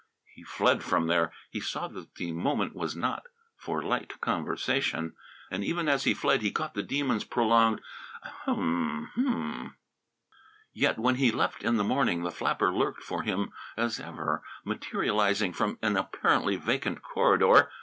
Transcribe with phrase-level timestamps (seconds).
[0.33, 1.31] He fled from there.
[1.51, 5.13] He saw that the moment was not for light conversation.
[5.51, 7.81] And even as he fled he caught the Demon's prolonged
[8.47, 8.63] "U u
[9.15, 9.75] mmm!"
[10.73, 15.53] Yet when he left in the morning the flapper lurked for him as ever, materializing
[15.53, 17.69] from an apparently vacant corridor.